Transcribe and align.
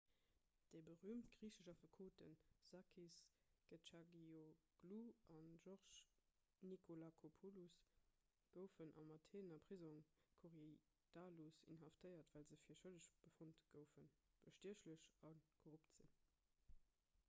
déi 0.73 0.79
berüümt 0.85 1.25
griichesch 1.33 1.67
affekoten 1.71 2.31
sakis 2.67 3.17
kechagioglou 3.71 4.95
a 5.41 5.43
george 5.65 6.07
nikolakopoulos 6.71 7.77
goufen 8.57 8.95
am 9.03 9.13
atheener 9.17 9.61
prisong 9.69 10.01
korydallus 10.45 11.61
inhaftéiert 11.77 12.35
well 12.39 12.49
se 12.53 12.61
fir 12.65 12.81
schëlleg 12.83 13.13
befonnt 13.29 13.65
goufen 13.77 14.11
bestiechlech 14.49 15.09
a 15.33 15.39
korrupt 15.63 15.95
ze 16.01 16.11
sinn 16.15 16.29